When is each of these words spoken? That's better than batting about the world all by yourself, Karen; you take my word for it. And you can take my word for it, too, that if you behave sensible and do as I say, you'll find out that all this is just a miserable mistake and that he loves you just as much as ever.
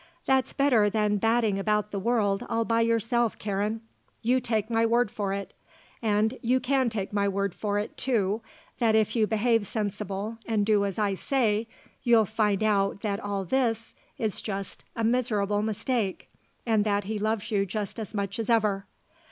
That's 0.25 0.51
better 0.51 0.89
than 0.89 1.17
batting 1.17 1.59
about 1.59 1.91
the 1.91 1.99
world 1.99 2.43
all 2.49 2.65
by 2.65 2.81
yourself, 2.81 3.37
Karen; 3.37 3.81
you 4.23 4.39
take 4.39 4.67
my 4.67 4.83
word 4.83 5.11
for 5.11 5.31
it. 5.31 5.53
And 6.01 6.39
you 6.41 6.59
can 6.59 6.89
take 6.89 7.13
my 7.13 7.27
word 7.27 7.53
for 7.53 7.77
it, 7.77 7.97
too, 7.97 8.41
that 8.79 8.95
if 8.95 9.15
you 9.15 9.27
behave 9.27 9.67
sensible 9.67 10.39
and 10.47 10.65
do 10.65 10.85
as 10.85 10.97
I 10.97 11.13
say, 11.13 11.67
you'll 12.01 12.25
find 12.25 12.63
out 12.63 13.01
that 13.01 13.19
all 13.19 13.45
this 13.45 13.93
is 14.17 14.41
just 14.41 14.83
a 14.95 15.03
miserable 15.03 15.61
mistake 15.61 16.29
and 16.65 16.83
that 16.83 17.03
he 17.03 17.19
loves 17.19 17.51
you 17.51 17.67
just 17.67 17.99
as 17.99 18.15
much 18.15 18.39
as 18.39 18.49
ever. 18.49 18.87